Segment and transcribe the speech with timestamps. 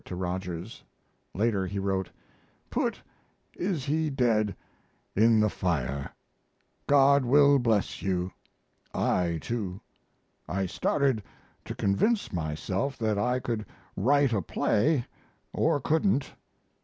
[0.03, 0.83] to Rogers.
[1.35, 2.09] Later he wrote:
[2.71, 3.03] "Put
[3.55, 4.55] 'Is He Dead?'
[5.15, 6.09] in the fire.
[6.87, 8.31] God will bless you.
[8.95, 9.79] I too.
[10.49, 11.21] I started
[11.65, 13.63] to convince myself that I could
[13.95, 15.05] write a play,
[15.53, 16.33] or couldn't.